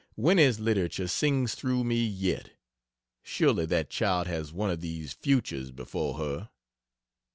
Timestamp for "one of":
4.51-4.81